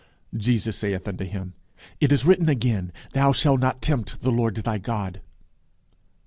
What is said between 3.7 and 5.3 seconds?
tempt the Lord thy God.